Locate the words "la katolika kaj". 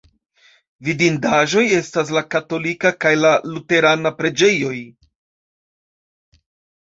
2.15-3.11